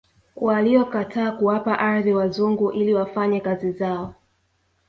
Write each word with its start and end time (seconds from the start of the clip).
Waliokataa 0.35 1.31
kuwapa 1.31 1.79
ardhi 1.79 2.13
wazungu 2.13 2.71
ili 2.71 2.93
wafanye 2.93 3.39
kazi 3.39 3.71
zao 3.71 4.13